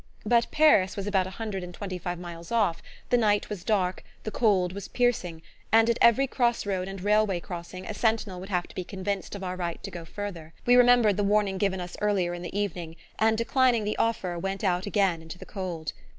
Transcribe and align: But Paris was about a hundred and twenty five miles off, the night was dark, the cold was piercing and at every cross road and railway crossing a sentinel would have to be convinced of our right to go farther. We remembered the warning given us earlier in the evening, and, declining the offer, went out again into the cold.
But 0.25 0.49
Paris 0.49 0.97
was 0.97 1.05
about 1.05 1.27
a 1.27 1.37
hundred 1.37 1.63
and 1.63 1.75
twenty 1.75 1.99
five 1.99 2.17
miles 2.17 2.51
off, 2.51 2.81
the 3.11 3.19
night 3.19 3.49
was 3.51 3.63
dark, 3.63 4.03
the 4.23 4.31
cold 4.31 4.73
was 4.73 4.87
piercing 4.87 5.43
and 5.71 5.91
at 5.91 5.99
every 6.01 6.25
cross 6.25 6.65
road 6.65 6.87
and 6.87 6.99
railway 6.99 7.39
crossing 7.39 7.85
a 7.85 7.93
sentinel 7.93 8.39
would 8.39 8.49
have 8.49 8.65
to 8.65 8.73
be 8.73 8.83
convinced 8.83 9.35
of 9.35 9.43
our 9.43 9.55
right 9.55 9.83
to 9.83 9.91
go 9.91 10.03
farther. 10.03 10.53
We 10.65 10.75
remembered 10.75 11.17
the 11.17 11.23
warning 11.23 11.59
given 11.59 11.79
us 11.79 11.95
earlier 12.01 12.33
in 12.33 12.41
the 12.41 12.57
evening, 12.59 12.95
and, 13.19 13.37
declining 13.37 13.83
the 13.83 13.95
offer, 13.97 14.39
went 14.39 14.63
out 14.63 14.87
again 14.87 15.21
into 15.21 15.37
the 15.37 15.45
cold. 15.45 15.93